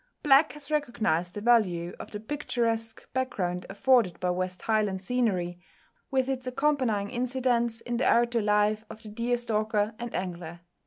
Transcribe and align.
Black 0.23 0.53
has 0.53 0.71
recognised 0.71 1.35
the 1.35 1.41
value 1.41 1.93
of 1.99 2.09
the 2.09 2.19
picturesque 2.19 3.07
back 3.13 3.29
ground 3.29 3.67
afforded 3.69 4.19
by 4.19 4.31
West 4.31 4.63
Highland 4.63 4.99
scenery, 4.99 5.59
with 6.09 6.27
its 6.27 6.47
accompanying 6.47 7.11
incidents 7.11 7.81
in 7.81 7.97
the 7.97 8.07
outdoor 8.07 8.41
life 8.41 8.83
of 8.89 9.03
the 9.03 9.09
deer 9.09 9.37
stalker 9.37 9.93
and 9.99 10.11
angler. 10.15 10.61